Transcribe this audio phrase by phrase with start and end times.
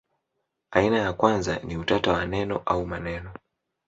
[0.71, 3.33] Aina ya kwanza ni utata wa neno au maneno.